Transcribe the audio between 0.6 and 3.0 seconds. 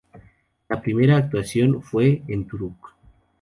La primera actuación fue en Turku.